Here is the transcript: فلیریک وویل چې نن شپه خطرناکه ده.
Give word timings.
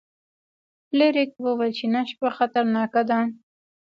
فلیریک 0.87 1.31
وویل 1.43 1.71
چې 1.77 1.85
نن 1.93 2.05
شپه 2.09 2.29
خطرناکه 2.37 3.01
ده. 3.09 3.19